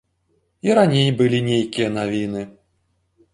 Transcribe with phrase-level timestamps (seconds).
[0.67, 2.41] І раней былі нейкія навіны.